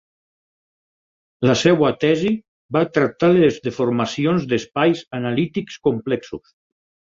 [1.47, 2.31] La seva tesi
[2.79, 6.53] va tractar les deformacions d'espais analítics complexos.